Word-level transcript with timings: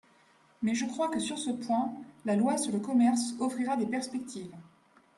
Mais 0.63 0.73
je 0.73 0.87
crois 0.87 1.09
que 1.09 1.19
sur 1.19 1.37
ce 1.37 1.51
point 1.51 1.93
la 2.25 2.35
loi 2.35 2.57
sur 2.57 2.71
le 2.71 2.79
commerce 2.79 3.35
offrira 3.39 3.77
des 3.77 3.85
perspectives. 3.85 4.55